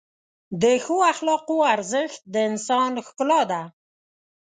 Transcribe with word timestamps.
د 0.61 0.63
ښو 0.83 0.97
اخلاقو 1.13 1.57
ارزښت 1.73 2.19
د 2.33 2.35
انسان 2.49 2.91
ښکلا 3.07 3.41
ده. 3.51 3.61